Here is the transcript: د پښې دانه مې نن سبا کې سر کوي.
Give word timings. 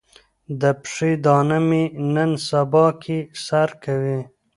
د 0.61 0.63
پښې 0.81 1.11
دانه 1.25 1.59
مې 1.67 1.83
نن 2.13 2.31
سبا 2.49 2.85
کې 3.01 3.17
سر 3.45 3.69
کوي. 3.83 4.19